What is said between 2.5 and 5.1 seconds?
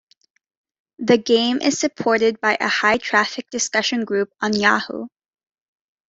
a high-traffic discussion group on Yahoo!